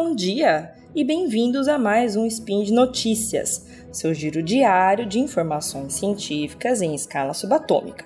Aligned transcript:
bom 0.00 0.14
dia 0.14 0.74
e 0.94 1.02
bem-vindos 1.02 1.66
a 1.66 1.76
mais 1.76 2.14
um 2.14 2.24
Spin 2.24 2.62
de 2.62 2.72
Notícias, 2.72 3.66
seu 3.90 4.14
giro 4.14 4.40
diário 4.40 5.04
de 5.04 5.18
informações 5.18 5.94
científicas 5.94 6.80
em 6.80 6.94
escala 6.94 7.34
subatômica. 7.34 8.04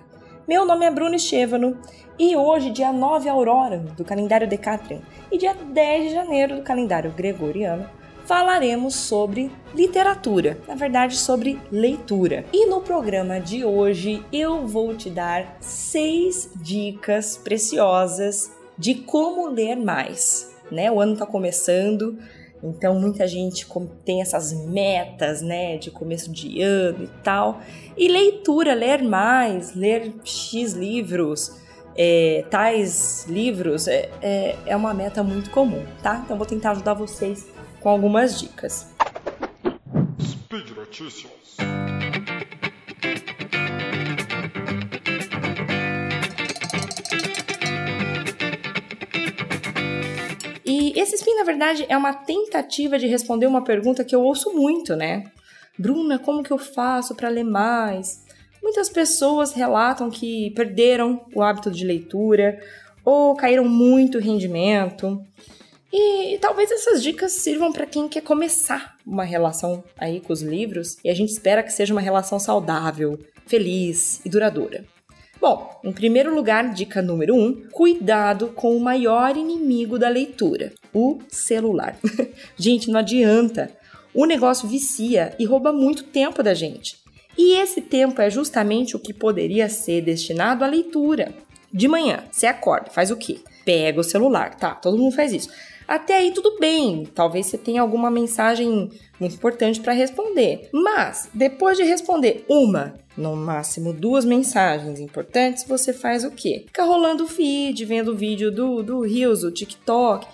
Meu 0.48 0.64
nome 0.64 0.86
é 0.86 0.90
Bruno 0.90 1.16
Estevano 1.16 1.76
e 2.18 2.34
hoje, 2.34 2.70
dia 2.70 2.90
9 2.94 3.28
Aurora 3.28 3.76
do 3.76 4.06
calendário 4.06 4.48
Decatrian 4.48 5.02
e 5.30 5.36
dia 5.36 5.52
10 5.52 6.08
de 6.08 6.14
janeiro 6.14 6.56
do 6.56 6.62
calendário 6.62 7.12
Gregoriano, 7.12 7.86
falaremos 8.24 8.94
sobre 8.94 9.52
literatura, 9.74 10.58
na 10.66 10.74
verdade 10.74 11.14
sobre 11.18 11.60
leitura. 11.70 12.46
E 12.54 12.64
no 12.64 12.80
programa 12.80 13.38
de 13.38 13.66
hoje 13.66 14.24
eu 14.32 14.66
vou 14.66 14.96
te 14.96 15.10
dar 15.10 15.58
seis 15.60 16.50
dicas 16.56 17.36
preciosas 17.36 18.50
de 18.78 18.94
como 18.94 19.46
ler 19.46 19.76
mais. 19.76 20.51
Né? 20.72 20.90
O 20.90 21.00
ano 21.00 21.12
está 21.12 21.26
começando, 21.26 22.18
então 22.62 22.98
muita 22.98 23.26
gente 23.26 23.66
tem 24.04 24.22
essas 24.22 24.52
metas, 24.52 25.42
né, 25.42 25.76
de 25.76 25.90
começo 25.90 26.32
de 26.32 26.62
ano 26.62 27.04
e 27.04 27.08
tal. 27.22 27.60
E 27.96 28.08
leitura, 28.08 28.72
ler 28.72 29.02
mais, 29.02 29.74
ler 29.74 30.14
X 30.24 30.72
livros, 30.72 31.60
é, 31.96 32.44
tais 32.50 33.26
livros, 33.28 33.86
é, 33.88 34.08
é, 34.22 34.56
é 34.66 34.76
uma 34.76 34.94
meta 34.94 35.22
muito 35.22 35.50
comum, 35.50 35.84
tá? 36.02 36.22
Então 36.24 36.36
vou 36.36 36.46
tentar 36.46 36.70
ajudar 36.70 36.94
vocês 36.94 37.46
com 37.80 37.88
algumas 37.88 38.38
dicas. 38.38 38.86
Speed 40.20 40.70
Notícias. 40.70 41.32
Esse 51.12 51.16
spin, 51.16 51.34
na 51.34 51.44
verdade, 51.44 51.84
é 51.88 51.96
uma 51.96 52.14
tentativa 52.14 52.98
de 52.98 53.06
responder 53.06 53.46
uma 53.46 53.62
pergunta 53.62 54.04
que 54.04 54.14
eu 54.14 54.22
ouço 54.22 54.54
muito, 54.54 54.96
né? 54.96 55.24
Bruna, 55.78 56.18
como 56.18 56.42
que 56.42 56.50
eu 56.50 56.58
faço 56.58 57.14
para 57.14 57.28
ler 57.28 57.44
mais? 57.44 58.24
Muitas 58.62 58.88
pessoas 58.88 59.52
relatam 59.52 60.10
que 60.10 60.50
perderam 60.52 61.24
o 61.34 61.42
hábito 61.42 61.70
de 61.70 61.84
leitura 61.84 62.58
ou 63.04 63.36
caíram 63.36 63.68
muito 63.68 64.18
rendimento. 64.18 65.22
E, 65.92 66.34
e 66.34 66.38
talvez 66.38 66.70
essas 66.70 67.02
dicas 67.02 67.32
sirvam 67.32 67.72
para 67.72 67.84
quem 67.84 68.08
quer 68.08 68.22
começar 68.22 68.96
uma 69.06 69.24
relação 69.24 69.84
aí 69.98 70.20
com 70.20 70.32
os 70.32 70.40
livros 70.40 70.96
e 71.04 71.10
a 71.10 71.14
gente 71.14 71.30
espera 71.30 71.62
que 71.62 71.72
seja 71.72 71.92
uma 71.92 72.00
relação 72.00 72.38
saudável, 72.38 73.18
feliz 73.46 74.24
e 74.24 74.30
duradoura. 74.30 74.84
Bom, 75.42 75.80
em 75.82 75.90
primeiro 75.90 76.32
lugar, 76.32 76.72
dica 76.72 77.02
número 77.02 77.34
1: 77.34 77.42
um, 77.42 77.64
cuidado 77.72 78.52
com 78.54 78.76
o 78.76 78.80
maior 78.80 79.36
inimigo 79.36 79.98
da 79.98 80.08
leitura, 80.08 80.72
o 80.94 81.18
celular. 81.26 81.96
gente, 82.56 82.88
não 82.88 83.00
adianta. 83.00 83.68
O 84.14 84.24
negócio 84.24 84.68
vicia 84.68 85.34
e 85.40 85.44
rouba 85.44 85.72
muito 85.72 86.04
tempo 86.04 86.44
da 86.44 86.54
gente. 86.54 86.96
E 87.36 87.58
esse 87.58 87.80
tempo 87.80 88.22
é 88.22 88.30
justamente 88.30 88.94
o 88.94 89.00
que 89.00 89.12
poderia 89.12 89.68
ser 89.68 90.02
destinado 90.02 90.62
à 90.62 90.68
leitura. 90.68 91.34
De 91.72 91.88
manhã, 91.88 92.22
você 92.30 92.46
acorda, 92.46 92.92
faz 92.92 93.10
o 93.10 93.16
quê? 93.16 93.40
Pega 93.64 93.98
o 93.98 94.04
celular, 94.04 94.54
tá? 94.54 94.76
Todo 94.76 94.96
mundo 94.96 95.16
faz 95.16 95.32
isso. 95.32 95.48
Até 95.92 96.16
aí 96.16 96.30
tudo 96.30 96.56
bem, 96.58 97.06
talvez 97.14 97.48
você 97.48 97.58
tenha 97.58 97.82
alguma 97.82 98.10
mensagem 98.10 98.88
muito 99.20 99.34
importante 99.34 99.78
para 99.78 99.92
responder. 99.92 100.70
Mas 100.72 101.28
depois 101.34 101.76
de 101.76 101.84
responder 101.84 102.46
uma, 102.48 102.94
no 103.14 103.36
máximo 103.36 103.92
duas 103.92 104.24
mensagens 104.24 104.98
importantes, 104.98 105.64
você 105.64 105.92
faz 105.92 106.24
o 106.24 106.30
quê? 106.30 106.62
Fica 106.66 106.82
rolando 106.84 107.24
o 107.24 107.28
feed, 107.28 107.84
vendo 107.84 108.12
o 108.12 108.16
vídeo 108.16 108.50
do, 108.50 108.82
do 108.82 109.00
Reels, 109.02 109.42
do 109.42 109.52
TikTok. 109.52 110.26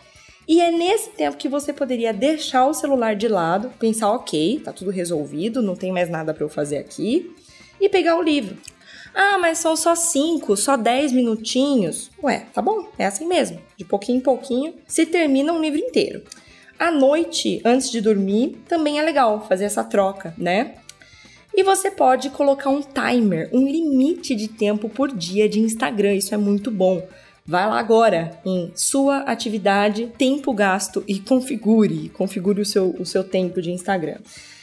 E 0.46 0.60
é 0.60 0.70
nesse 0.70 1.10
tempo 1.10 1.36
que 1.36 1.48
você 1.48 1.72
poderia 1.72 2.12
deixar 2.12 2.64
o 2.68 2.72
celular 2.72 3.16
de 3.16 3.26
lado, 3.26 3.68
pensar, 3.80 4.12
ok, 4.12 4.60
tá 4.60 4.72
tudo 4.72 4.92
resolvido, 4.92 5.60
não 5.60 5.74
tem 5.74 5.90
mais 5.90 6.08
nada 6.08 6.32
para 6.32 6.44
eu 6.44 6.48
fazer 6.48 6.76
aqui, 6.76 7.34
e 7.80 7.88
pegar 7.88 8.16
o 8.16 8.22
livro. 8.22 8.56
Ah, 9.14 9.38
mas 9.38 9.58
são 9.58 9.76
só 9.76 9.94
5, 9.94 10.56
só 10.56 10.76
10 10.76 11.12
minutinhos. 11.12 12.10
Ué, 12.22 12.46
tá 12.52 12.62
bom, 12.62 12.88
é 12.98 13.06
assim 13.06 13.26
mesmo. 13.26 13.60
De 13.76 13.84
pouquinho 13.84 14.18
em 14.18 14.22
pouquinho 14.22 14.74
se 14.86 15.06
termina 15.06 15.52
um 15.52 15.60
livro 15.60 15.78
inteiro. 15.78 16.22
À 16.78 16.90
noite, 16.90 17.60
antes 17.64 17.90
de 17.90 18.00
dormir, 18.00 18.58
também 18.68 18.98
é 18.98 19.02
legal 19.02 19.44
fazer 19.48 19.64
essa 19.64 19.82
troca, 19.82 20.32
né? 20.38 20.76
E 21.52 21.64
você 21.64 21.90
pode 21.90 22.30
colocar 22.30 22.70
um 22.70 22.80
timer, 22.80 23.50
um 23.52 23.66
limite 23.66 24.32
de 24.36 24.46
tempo 24.46 24.88
por 24.88 25.12
dia 25.12 25.48
de 25.48 25.58
Instagram. 25.58 26.14
Isso 26.14 26.32
é 26.32 26.38
muito 26.38 26.70
bom. 26.70 27.02
Vai 27.44 27.66
lá 27.66 27.80
agora 27.80 28.38
em 28.44 28.70
sua 28.76 29.22
atividade, 29.22 30.12
tempo 30.16 30.52
gasto 30.52 31.02
e 31.08 31.18
configure, 31.18 32.10
configure 32.10 32.60
o 32.60 32.64
seu, 32.64 32.94
o 32.98 33.04
seu 33.04 33.24
tempo 33.24 33.60
de 33.60 33.72
Instagram. 33.72 34.18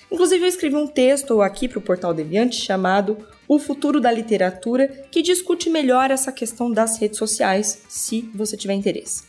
Inclusive, 0.09 0.45
eu 0.45 0.47
escrevi 0.47 0.75
um 0.75 0.87
texto 0.87 1.41
aqui 1.41 1.67
para 1.67 1.79
o 1.79 1.81
Portal 1.81 2.13
Deviante 2.13 2.55
chamado 2.55 3.17
O 3.47 3.59
Futuro 3.59 4.01
da 4.01 4.11
Literatura, 4.11 4.87
que 5.11 5.21
discute 5.21 5.69
melhor 5.69 6.11
essa 6.11 6.31
questão 6.31 6.71
das 6.71 6.97
redes 6.97 7.17
sociais, 7.17 7.83
se 7.87 8.21
você 8.33 8.57
tiver 8.57 8.73
interesse. 8.73 9.23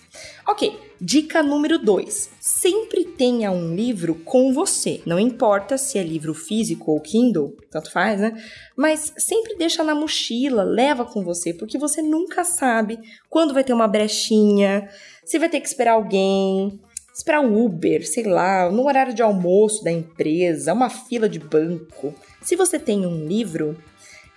Ok, 0.48 0.78
dica 1.00 1.42
número 1.42 1.78
2. 1.78 2.30
Sempre 2.40 3.04
tenha 3.04 3.50
um 3.50 3.74
livro 3.74 4.14
com 4.14 4.52
você. 4.52 5.02
Não 5.04 5.18
importa 5.18 5.76
se 5.76 5.98
é 5.98 6.02
livro 6.02 6.32
físico 6.32 6.92
ou 6.92 7.00
Kindle, 7.00 7.54
tanto 7.70 7.90
faz, 7.90 8.20
né? 8.20 8.32
Mas 8.76 9.12
sempre 9.18 9.56
deixa 9.56 9.84
na 9.84 9.94
mochila, 9.94 10.62
leva 10.62 11.04
com 11.04 11.22
você, 11.22 11.52
porque 11.52 11.76
você 11.76 12.00
nunca 12.00 12.44
sabe 12.44 12.98
quando 13.28 13.52
vai 13.52 13.64
ter 13.64 13.72
uma 13.72 13.88
brechinha, 13.88 14.88
se 15.24 15.38
vai 15.38 15.48
ter 15.48 15.60
que 15.60 15.68
esperar 15.68 15.92
alguém, 15.92 16.80
esperar 17.16 17.40
o 17.40 17.64
Uber, 17.64 18.06
sei 18.06 18.24
lá, 18.24 18.70
no 18.70 18.86
horário 18.86 19.14
de 19.14 19.22
almoço 19.22 19.82
da 19.82 19.90
empresa, 19.90 20.74
uma 20.74 20.90
fila 20.90 21.28
de 21.28 21.38
banco. 21.38 22.14
Se 22.42 22.54
você 22.54 22.78
tem 22.78 23.06
um 23.06 23.26
livro, 23.26 23.76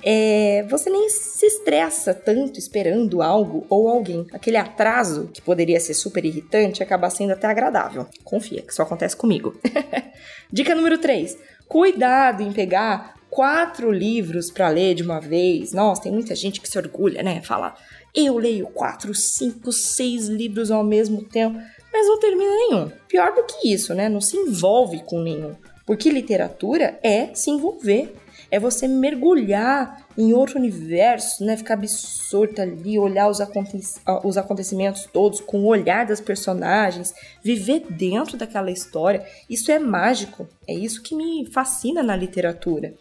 é, 0.04 0.66
você 0.70 0.90
nem 0.90 1.10
se 1.10 1.46
estressa 1.46 2.14
tanto 2.14 2.60
esperando 2.60 3.22
algo 3.22 3.66
ou 3.70 3.88
alguém. 3.88 4.26
Aquele 4.32 4.58
atraso, 4.58 5.30
que 5.34 5.42
poderia 5.42 5.80
ser 5.80 5.94
super 5.94 6.24
irritante, 6.24 6.84
acaba 6.84 7.10
sendo 7.10 7.34
até 7.34 7.48
agradável. 7.48 8.08
Confia, 8.24 8.62
que 8.62 8.72
isso 8.72 8.82
acontece 8.82 9.16
comigo. 9.16 9.60
Dica 10.52 10.76
número 10.76 10.98
3. 10.98 11.38
Cuidado 11.68 12.42
em 12.42 12.52
pegar 12.52 13.16
quatro 13.30 13.92
livros 13.92 14.50
para 14.50 14.70
ler 14.70 14.96
de 14.96 15.04
uma 15.04 15.20
vez. 15.20 15.74
Nossa, 15.74 16.04
tem 16.04 16.12
muita 16.12 16.36
gente 16.36 16.60
que 16.60 16.70
se 16.70 16.78
orgulha, 16.78 17.22
né? 17.22 17.42
Fala, 17.42 17.76
eu 18.16 18.38
leio 18.38 18.68
quatro, 18.68 19.14
cinco, 19.14 19.72
seis 19.72 20.28
livros 20.28 20.72
ao 20.72 20.84
mesmo 20.84 21.24
tempo 21.24 21.60
mas 21.92 22.08
não 22.08 22.20
termina 22.20 22.52
nenhum. 22.52 22.92
Pior 23.08 23.34
do 23.34 23.44
que 23.44 23.74
isso, 23.74 23.94
né? 23.94 24.08
Não 24.08 24.22
se 24.22 24.38
envolve 24.38 25.04
com 25.04 25.22
nenhum. 25.22 25.56
Porque 25.86 26.10
literatura 26.10 27.00
é 27.04 27.34
se 27.34 27.50
envolver, 27.50 28.14
é 28.52 28.60
você 28.60 28.88
mergulhar 28.88 30.06
em 30.18 30.34
outro 30.34 30.58
universo, 30.58 31.46
né? 31.46 31.56
Ficar 31.56 31.76
absorto 31.76 32.62
ali, 32.62 32.98
olhar 32.98 33.30
os, 33.30 33.40
aconte 33.40 33.80
os 34.24 34.38
acontecimentos 34.38 35.08
todos 35.12 35.40
com 35.40 35.62
o 35.62 35.68
olhar 35.68 36.06
das 36.06 36.20
personagens, 36.20 37.14
viver 37.44 37.86
dentro 37.90 38.38
daquela 38.38 38.72
história. 38.72 39.26
Isso 39.50 39.72
é 39.72 39.80
mágico. 39.80 40.48
É 40.68 40.74
isso 40.74 41.02
que 41.02 41.16
me 41.16 41.46
fascina 41.52 42.02
na 42.02 42.16
literatura. 42.16 42.94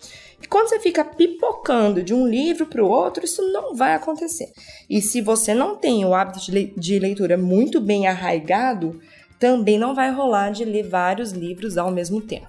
E 0.43 0.47
quando 0.47 0.69
você 0.69 0.79
fica 0.79 1.05
pipocando 1.05 2.03
de 2.03 2.15
um 2.15 2.27
livro 2.27 2.67
para 2.67 2.85
o 2.85 2.89
outro, 2.89 3.25
isso 3.25 3.43
não 3.53 3.75
vai 3.75 3.95
acontecer. 3.95 4.53
E 4.89 5.01
se 5.01 5.21
você 5.21 5.55
não 5.55 5.77
tem 5.77 6.05
o 6.05 6.15
hábito 6.15 6.41
de 6.51 6.99
leitura 6.99 7.37
muito 7.37 7.81
bem 7.81 8.07
arraigado, 8.07 9.01
também 9.39 9.79
não 9.79 9.95
vai 9.95 10.13
rolar 10.13 10.51
de 10.51 10.65
ler 10.65 10.87
vários 10.89 11.33
livros 11.33 11.77
ao 11.77 11.91
mesmo 11.91 12.21
tempo. 12.21 12.49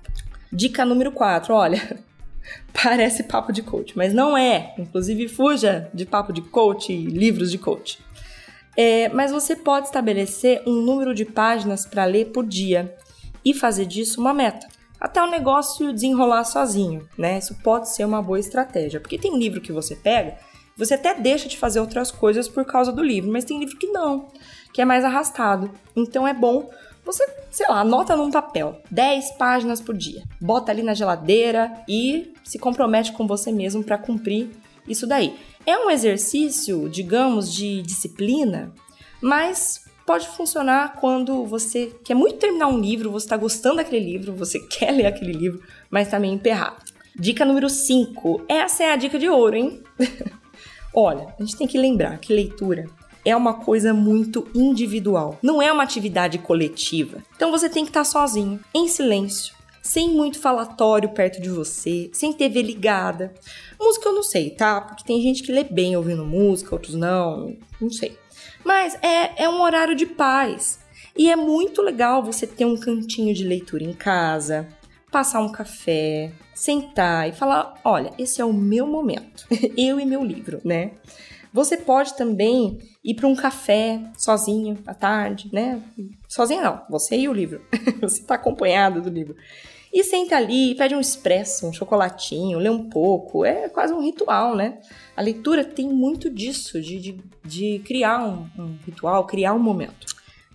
Dica 0.52 0.84
número 0.84 1.12
4, 1.12 1.54
olha, 1.54 2.00
parece 2.74 3.24
papo 3.24 3.52
de 3.52 3.62
coach, 3.62 3.98
mas 3.98 4.14
não 4.14 4.38
é. 4.38 4.74
Inclusive, 4.78 5.28
fuja 5.28 5.90
de 5.94 6.06
papo 6.06 6.32
de 6.32 6.42
coach 6.42 6.92
e 6.92 7.06
livros 7.06 7.52
de 7.52 7.58
coach. 7.58 8.00
É, 8.78 9.10
mas 9.10 9.32
você 9.32 9.56
pode 9.56 9.88
estabelecer 9.88 10.62
um 10.66 10.82
número 10.82 11.14
de 11.14 11.26
páginas 11.26 11.86
para 11.86 12.06
ler 12.06 12.28
por 12.28 12.46
dia 12.46 12.96
e 13.44 13.54
fazer 13.54 13.86
disso 13.86 14.22
uma 14.22 14.34
meta 14.34 14.68
até 15.00 15.22
o 15.24 15.30
negócio 15.30 15.94
desenrolar 15.94 16.44
sozinho, 16.44 17.08
né? 17.18 17.38
Isso 17.38 17.56
pode 17.64 17.90
ser 17.90 18.04
uma 18.04 18.22
boa 18.22 18.40
estratégia, 18.40 19.00
porque 19.00 19.18
tem 19.18 19.38
livro 19.40 19.62
que 19.62 19.72
você 19.72 19.96
pega, 19.96 20.38
você 20.76 20.96
até 20.96 21.14
deixa 21.14 21.48
de 21.48 21.58
fazer 21.58 21.80
outras 21.80 22.12
coisas 22.12 22.48
por 22.48 22.66
causa 22.66 22.92
do 22.92 23.04
livro, 23.04 23.32
mas 23.32 23.46
tem 23.46 23.60
livro 23.60 23.78
que 23.78 23.88
não, 23.88 24.28
que 24.74 24.82
é 24.82 24.86
mais 24.86 25.06
arrastado. 25.06 25.72
Então 25.96 26.28
é 26.28 26.34
bom 26.34 26.70
você, 27.12 27.28
sei 27.50 27.68
lá, 27.68 27.80
anota 27.80 28.16
num 28.16 28.30
papel 28.30 28.80
10 28.92 29.32
páginas 29.32 29.82
por 29.82 29.98
dia, 29.98 30.24
bota 30.40 30.72
ali 30.72 30.84
na 30.84 30.94
geladeira 30.94 31.72
e 31.88 32.34
se 32.44 32.60
compromete 32.60 33.12
com 33.14 33.26
você 33.26 33.52
mesmo 33.52 33.84
para 33.84 33.98
cumprir 33.98 34.52
isso 34.88 35.08
daí. 35.08 35.36
É 35.66 35.76
um 35.76 35.90
exercício, 35.90 36.88
digamos, 36.88 37.52
de 37.52 37.82
disciplina, 37.82 38.72
mas 39.22 39.86
pode 40.06 40.28
funcionar 40.28 40.98
quando 41.00 41.46
você 41.46 41.88
quer 42.04 42.14
muito 42.14 42.38
terminar 42.38 42.68
um 42.68 42.80
livro, 42.80 43.12
você 43.12 43.26
está 43.26 43.38
gostando 43.38 43.78
daquele 43.78 44.06
livro, 44.06 44.34
você 44.34 44.60
quer 44.70 44.92
ler 44.92 45.08
aquele 45.08 45.34
livro, 45.34 45.64
mas 45.90 46.08
está 46.08 46.20
meio 46.20 46.36
emperrado. 46.36 46.84
Dica 47.16 47.44
número 47.44 47.70
5. 47.70 48.46
Essa 48.48 48.84
é 48.84 48.92
a 48.92 48.96
dica 48.96 49.18
de 49.18 49.28
ouro, 49.28 49.56
hein? 49.56 49.84
Olha, 50.94 51.34
a 51.40 51.44
gente 51.44 51.58
tem 51.58 51.68
que 51.68 51.78
lembrar 51.78 52.20
que 52.20 52.34
leitura 52.34 52.86
é 53.26 53.36
uma 53.36 53.54
coisa 53.54 53.94
muito 53.94 54.48
individual, 54.54 55.38
não 55.42 55.62
é 55.62 55.72
uma 55.72 55.84
atividade 55.84 56.38
coletiva. 56.38 57.24
Então 57.36 57.52
você 57.52 57.70
tem 57.70 57.84
que 57.84 57.90
estar 57.90 58.04
sozinho, 58.04 58.60
em 58.74 58.88
silêncio, 58.88 59.54
sem 59.82 60.10
muito 60.10 60.40
falatório 60.40 61.10
perto 61.10 61.42
de 61.42 61.50
você, 61.50 62.10
sem 62.14 62.34
TV 62.34 62.62
ligada. 62.62 63.34
Música 63.80 64.10
eu 64.10 64.14
não 64.14 64.24
sei, 64.24 64.50
tá? 64.52 64.82
Porque 64.82 65.04
tem 65.04 65.22
gente 65.22 65.44
que 65.44 65.52
lê 65.52 65.64
bem 65.64 65.96
ouvindo 65.96 66.26
música, 66.26 66.76
outros 66.76 66.96
não, 66.96 67.56
não 67.80 67.90
sei. 67.90 68.18
Mas 68.64 68.98
é, 69.02 69.44
é 69.44 69.50
um 69.50 69.62
horário 69.62 69.96
de 69.96 70.06
paz. 70.06 70.80
E 71.18 71.30
é 71.30 71.36
muito 71.36 71.82
legal 71.82 72.24
você 72.24 72.46
ter 72.46 72.66
um 72.66 72.78
cantinho 72.78 73.34
de 73.34 73.44
leitura 73.44 73.84
em 73.84 73.94
casa, 73.94 74.68
passar 75.12 75.42
um 75.42 75.52
café, 75.52 76.32
sentar 76.54 77.28
e 77.28 77.34
falar: 77.34 77.74
olha, 77.84 78.12
esse 78.18 78.42
é 78.42 78.46
o 78.46 78.54
meu 78.54 78.86
momento, 78.86 79.46
eu 79.78 80.00
e 80.00 80.06
meu 80.06 80.24
livro, 80.24 80.62
né? 80.64 80.92
Você 81.52 81.78
pode 81.78 82.16
também 82.16 82.80
ir 83.04 83.16
para 83.16 83.28
um 83.28 83.36
café 83.36 84.00
sozinho 84.18 84.78
à 84.86 84.94
tarde, 84.94 85.50
né? 85.52 85.82
Sozinho 86.28 86.62
não, 86.62 86.82
você 86.90 87.18
e 87.18 87.28
o 87.28 87.34
livro. 87.34 87.62
você 88.02 88.22
está 88.22 88.36
acompanhado 88.36 89.02
do 89.02 89.10
livro. 89.10 89.36
E 89.92 90.04
senta 90.04 90.38
ali, 90.38 90.76
pede 90.76 90.94
um 90.94 91.00
expresso, 91.00 91.68
um 91.68 91.74
chocolatinho, 91.74 92.60
lê 92.60 92.70
um 92.70 92.90
pouco. 92.90 93.44
É 93.44 93.68
quase 93.68 93.92
um 93.92 94.02
ritual, 94.02 94.56
né? 94.56 94.80
A 95.18 95.22
leitura 95.22 95.66
tem 95.66 95.90
muito 95.90 96.30
disso, 96.30 96.80
de, 96.80 97.00
de, 97.00 97.20
de 97.44 97.80
criar 97.80 98.24
um, 98.24 98.48
um 98.58 98.78
ritual, 98.86 99.26
criar 99.26 99.54
um 99.54 99.60
momento. 99.60 100.08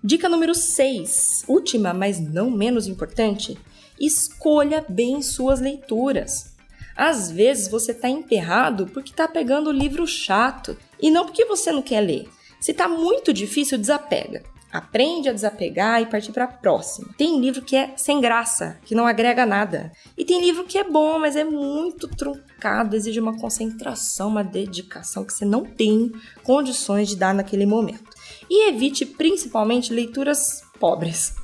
Dica 0.02 0.28
número 0.28 0.54
6, 0.54 1.44
última, 1.48 1.92
mas 1.92 2.20
não 2.20 2.50
menos 2.50 2.86
importante: 2.86 3.58
escolha 3.98 4.84
bem 4.88 5.20
suas 5.20 5.60
leituras. 5.60 6.53
Às 6.96 7.30
vezes 7.30 7.68
você 7.68 7.92
está 7.92 8.08
emperrado 8.08 8.86
porque 8.86 9.10
está 9.10 9.26
pegando 9.26 9.70
o 9.70 9.72
livro 9.72 10.06
chato 10.06 10.76
e 11.00 11.10
não 11.10 11.24
porque 11.26 11.44
você 11.44 11.72
não 11.72 11.82
quer 11.82 12.00
ler. 12.00 12.28
Se 12.60 12.70
está 12.70 12.88
muito 12.88 13.32
difícil, 13.32 13.76
desapega. 13.76 14.42
Aprende 14.72 15.28
a 15.28 15.32
desapegar 15.32 16.02
e 16.02 16.06
partir 16.06 16.32
para 16.32 16.44
a 16.44 16.48
próxima. 16.48 17.08
Tem 17.16 17.40
livro 17.40 17.62
que 17.62 17.76
é 17.76 17.92
sem 17.96 18.20
graça, 18.20 18.76
que 18.84 18.94
não 18.94 19.06
agrega 19.06 19.46
nada. 19.46 19.92
E 20.18 20.24
tem 20.24 20.40
livro 20.40 20.64
que 20.64 20.76
é 20.76 20.82
bom, 20.82 21.18
mas 21.20 21.36
é 21.36 21.44
muito 21.44 22.08
truncado, 22.08 22.96
exige 22.96 23.20
uma 23.20 23.38
concentração, 23.38 24.28
uma 24.28 24.42
dedicação 24.42 25.24
que 25.24 25.32
você 25.32 25.44
não 25.44 25.64
tem 25.64 26.10
condições 26.42 27.08
de 27.08 27.14
dar 27.14 27.32
naquele 27.32 27.66
momento. 27.66 28.10
E 28.50 28.68
evite 28.68 29.06
principalmente 29.06 29.92
leituras 29.92 30.64
pobres. 30.80 31.34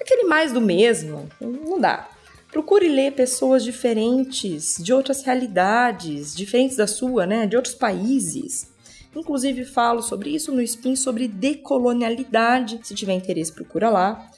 Aquele 0.00 0.24
mais 0.24 0.52
do 0.52 0.60
mesmo, 0.60 1.28
não 1.40 1.78
dá. 1.78 2.08
Procure 2.50 2.88
ler 2.88 3.12
pessoas 3.12 3.62
diferentes, 3.62 4.76
de 4.80 4.92
outras 4.92 5.22
realidades, 5.22 6.34
diferentes 6.34 6.76
da 6.76 6.86
sua, 6.86 7.26
né? 7.26 7.46
De 7.46 7.56
outros 7.56 7.74
países. 7.74 8.70
Inclusive 9.14 9.64
falo 9.64 10.02
sobre 10.02 10.30
isso 10.30 10.52
no 10.52 10.62
Spin 10.62 10.96
sobre 10.96 11.28
decolonialidade. 11.28 12.80
Se 12.82 12.94
tiver 12.94 13.14
interesse, 13.14 13.52
procura 13.52 13.88
lá. 13.90 14.30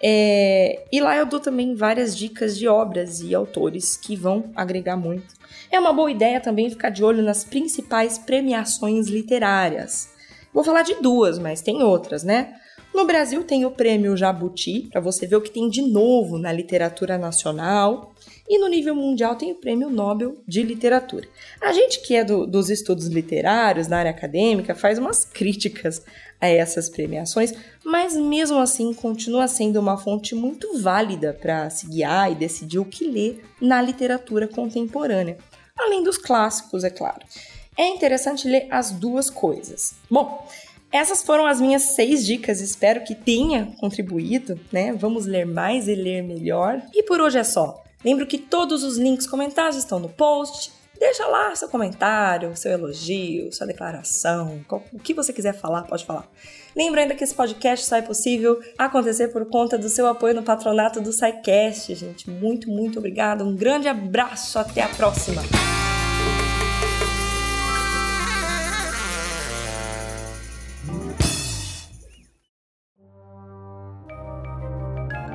É, 0.00 0.84
e 0.92 1.00
lá 1.00 1.16
eu 1.16 1.26
dou 1.26 1.40
também 1.40 1.74
várias 1.74 2.16
dicas 2.16 2.56
de 2.58 2.68
obras 2.68 3.20
e 3.20 3.34
autores 3.34 3.96
que 3.96 4.14
vão 4.14 4.50
agregar 4.54 4.96
muito. 4.96 5.34
É 5.70 5.80
uma 5.80 5.92
boa 5.92 6.10
ideia 6.10 6.40
também 6.40 6.70
ficar 6.70 6.90
de 6.90 7.02
olho 7.02 7.22
nas 7.22 7.44
principais 7.44 8.18
premiações 8.18 9.08
literárias. 9.08 10.10
Vou 10.52 10.62
falar 10.62 10.82
de 10.82 10.94
duas, 11.02 11.38
mas 11.38 11.60
tem 11.60 11.82
outras, 11.82 12.22
né? 12.22 12.54
No 12.96 13.04
Brasil 13.04 13.44
tem 13.44 13.66
o 13.66 13.70
prêmio 13.70 14.16
Jabuti, 14.16 14.88
para 14.90 15.02
você 15.02 15.26
ver 15.26 15.36
o 15.36 15.42
que 15.42 15.50
tem 15.50 15.68
de 15.68 15.82
novo 15.82 16.38
na 16.38 16.50
literatura 16.50 17.18
nacional. 17.18 18.14
E 18.48 18.58
no 18.58 18.68
nível 18.68 18.94
mundial 18.94 19.36
tem 19.36 19.52
o 19.52 19.56
prêmio 19.56 19.90
Nobel 19.90 20.38
de 20.48 20.62
Literatura. 20.62 21.28
A 21.60 21.74
gente 21.74 22.00
que 22.00 22.14
é 22.14 22.24
do, 22.24 22.46
dos 22.46 22.70
estudos 22.70 23.08
literários, 23.08 23.86
na 23.86 23.98
área 23.98 24.10
acadêmica, 24.12 24.74
faz 24.74 24.98
umas 24.98 25.26
críticas 25.26 26.02
a 26.40 26.48
essas 26.48 26.88
premiações, 26.88 27.52
mas 27.84 28.16
mesmo 28.16 28.58
assim 28.58 28.94
continua 28.94 29.46
sendo 29.46 29.78
uma 29.78 29.98
fonte 29.98 30.34
muito 30.34 30.78
válida 30.78 31.34
para 31.38 31.68
se 31.68 31.86
guiar 31.86 32.32
e 32.32 32.34
decidir 32.34 32.78
o 32.78 32.84
que 32.86 33.06
ler 33.06 33.44
na 33.60 33.82
literatura 33.82 34.48
contemporânea, 34.48 35.36
além 35.76 36.02
dos 36.02 36.16
clássicos, 36.16 36.82
é 36.82 36.88
claro. 36.88 37.26
É 37.76 37.88
interessante 37.88 38.48
ler 38.48 38.68
as 38.70 38.90
duas 38.90 39.28
coisas. 39.28 39.96
Bom, 40.10 40.46
essas 40.96 41.22
foram 41.22 41.46
as 41.46 41.60
minhas 41.60 41.82
seis 41.82 42.24
dicas, 42.24 42.60
espero 42.60 43.04
que 43.04 43.14
tenha 43.14 43.72
contribuído, 43.78 44.58
né? 44.72 44.92
Vamos 44.92 45.26
ler 45.26 45.46
mais 45.46 45.88
e 45.88 45.94
ler 45.94 46.22
melhor. 46.22 46.82
E 46.94 47.02
por 47.02 47.20
hoje 47.20 47.38
é 47.38 47.44
só. 47.44 47.82
Lembro 48.04 48.26
que 48.26 48.38
todos 48.38 48.82
os 48.82 48.96
links 48.96 49.26
comentados 49.26 49.76
estão 49.76 49.98
no 49.98 50.08
post. 50.08 50.72
Deixa 50.98 51.26
lá 51.26 51.54
seu 51.54 51.68
comentário, 51.68 52.56
seu 52.56 52.72
elogio, 52.72 53.52
sua 53.52 53.66
declaração, 53.66 54.64
o 54.92 54.98
que 54.98 55.12
você 55.12 55.30
quiser 55.30 55.52
falar, 55.52 55.82
pode 55.82 56.06
falar. 56.06 56.26
Lembro 56.74 57.00
ainda 57.00 57.14
que 57.14 57.22
esse 57.22 57.34
podcast 57.34 57.84
só 57.84 57.96
é 57.96 58.02
possível 58.02 58.60
acontecer 58.78 59.28
por 59.28 59.44
conta 59.46 59.76
do 59.76 59.90
seu 59.90 60.06
apoio 60.06 60.34
no 60.34 60.42
patronato 60.42 61.00
do 61.00 61.12
SciCast, 61.12 61.94
gente. 61.94 62.30
Muito, 62.30 62.70
muito 62.70 62.98
obrigada. 62.98 63.44
Um 63.44 63.54
grande 63.54 63.88
abraço, 63.88 64.58
até 64.58 64.82
a 64.82 64.88
próxima! 64.88 65.42